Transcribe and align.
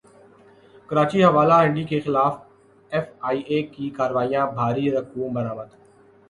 کراچی 0.89 1.19
حوالہ 1.23 1.57
ہنڈی 1.63 1.83
کیخلاف 1.89 2.33
ایف 2.91 3.05
ائی 3.27 3.39
اے 3.49 3.61
کی 3.73 3.89
کارروائیاں 3.97 4.45
بھاری 4.57 4.85
رقوم 4.91 5.33
برامد 5.33 5.69